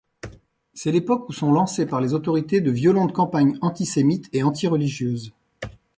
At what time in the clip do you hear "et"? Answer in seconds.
4.33-4.41